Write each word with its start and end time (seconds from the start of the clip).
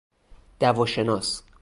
دوا 0.59 0.85
شناس 0.85 1.43